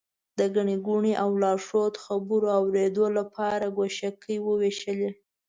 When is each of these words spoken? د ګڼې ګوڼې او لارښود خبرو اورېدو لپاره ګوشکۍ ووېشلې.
د 0.39 0.39
ګڼې 0.55 0.75
ګوڼې 0.87 1.13
او 1.23 1.29
لارښود 1.41 1.93
خبرو 2.03 2.47
اورېدو 2.59 3.05
لپاره 3.17 3.65
ګوشکۍ 3.77 4.37
ووېشلې. 4.41 5.09